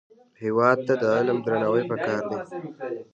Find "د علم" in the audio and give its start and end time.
1.01-1.37